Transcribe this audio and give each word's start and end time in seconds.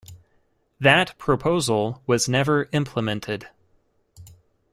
That 0.79 1.15
proposal 1.19 2.01
was 2.07 2.27
never 2.27 2.67
implemented. 2.71 3.49